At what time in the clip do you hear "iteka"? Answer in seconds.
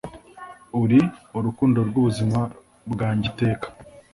3.31-3.67